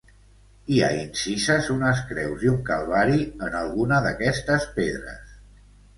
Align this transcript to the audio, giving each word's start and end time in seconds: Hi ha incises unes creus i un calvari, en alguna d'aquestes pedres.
Hi 0.75 0.79
ha 0.85 0.87
incises 1.01 1.69
unes 1.75 2.01
creus 2.13 2.45
i 2.47 2.51
un 2.53 2.57
calvari, 2.71 3.23
en 3.49 3.61
alguna 3.61 4.01
d'aquestes 4.07 4.67
pedres. 4.79 5.41